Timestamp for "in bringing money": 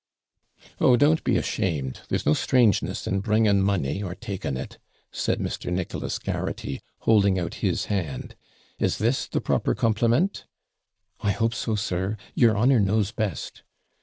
3.05-4.01